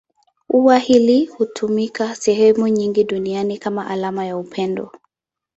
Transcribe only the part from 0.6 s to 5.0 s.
hili hutumika sehemu nyingi duniani kama alama ya upendo.